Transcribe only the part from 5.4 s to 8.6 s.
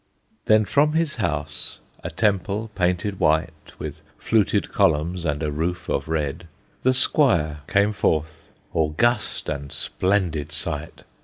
a roof of red, The Squire came forth,